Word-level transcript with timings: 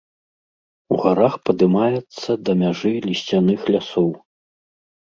У 0.95 0.97
гарах 1.03 1.33
падымаецца 1.51 2.29
да 2.49 2.59
мяжы 2.65 2.95
лісцяных 3.11 3.59
лясоў. 3.73 4.09